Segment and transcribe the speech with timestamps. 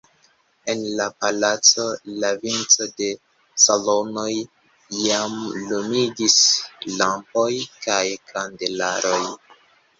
[0.71, 1.83] En la palaco
[2.23, 3.11] la vicon de
[3.67, 4.33] salonoj
[5.03, 5.39] jam
[5.69, 6.41] lumigis
[6.97, 7.49] lampoj
[7.87, 8.03] kaj
[8.35, 9.25] kandelaroj.